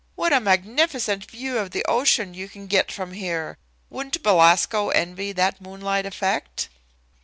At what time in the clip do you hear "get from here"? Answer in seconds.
2.65-3.59